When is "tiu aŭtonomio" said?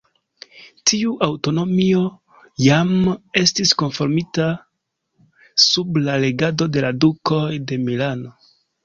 0.91-1.99